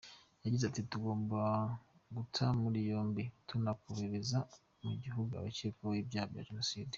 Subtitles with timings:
[0.43, 1.39] Yagize ati “Tugomba
[2.15, 4.39] guta muri yombi, tukanohereza
[4.85, 6.89] mu gihugu abakekwaho ibyaha bya Jenoside.